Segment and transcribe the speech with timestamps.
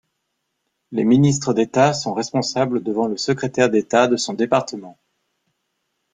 [0.91, 4.97] Les ministres d'État sont responsables devant le Secrétaire d'État de son département.